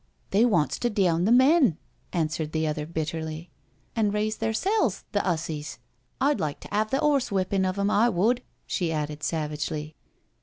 "They 0.31 0.45
wants 0.45 0.79
to 0.79 0.89
deawn 0.89 1.25
the 1.25 1.31
men/' 1.31 1.77
answered 2.11 2.53
the 2.53 2.65
other 2.65 2.87
bitterly, 2.87 3.51
*' 3.73 3.95
and 3.95 4.11
raise 4.11 4.37
theirsel's, 4.39 5.03
the 5.11 5.19
'ussies. 5.19 5.77
I'd 6.19 6.39
like 6.39 6.59
to 6.61 6.75
'ave 6.75 6.89
the 6.89 6.99
'orse 7.03 7.27
whippin' 7.27 7.65
of 7.65 7.77
'em, 7.77 7.91
I 7.91 8.09
would," 8.09 8.41
she 8.65 8.91
added 8.91 9.21
savagely. 9.21 9.95